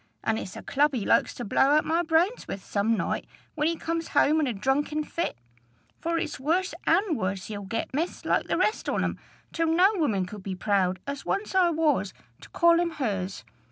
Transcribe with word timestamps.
an' 0.23 0.39
it's 0.39 0.55
a 0.55 0.63
club 0.63 0.95
he's 0.95 1.05
like 1.05 1.27
to 1.27 1.45
blow 1.45 1.61
out 1.75 1.85
my 1.85 2.01
brains 2.01 2.47
with 2.47 2.65
some 2.65 2.97
night, 2.97 3.27
when 3.53 3.67
he 3.67 3.75
comes 3.75 4.07
home 4.17 4.39
in 4.39 4.47
a 4.47 4.51
drunken 4.53 5.03
fit; 5.03 5.37
for 5.99 6.17
it's 6.17 6.39
worse 6.39 6.73
and 6.87 7.15
worse 7.15 7.45
he'll 7.49 7.61
get, 7.61 7.93
miss, 7.93 8.25
like 8.25 8.47
the 8.47 8.57
rest 8.57 8.89
on 8.89 9.03
'em, 9.03 9.19
till 9.53 9.67
no 9.67 9.91
woman 9.93 10.25
could 10.25 10.41
be 10.41 10.55
proud, 10.55 10.97
as 11.05 11.23
once 11.23 11.53
I 11.53 11.69
was, 11.69 12.15
to 12.39 12.49
call 12.49 12.79
him 12.79 12.89
hers. 12.93 13.43